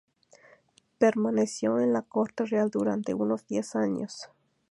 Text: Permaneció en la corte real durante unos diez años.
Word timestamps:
Permaneció 0.97 1.79
en 1.79 1.93
la 1.93 2.01
corte 2.01 2.45
real 2.45 2.71
durante 2.71 3.13
unos 3.13 3.45
diez 3.45 3.75
años. 3.75 4.31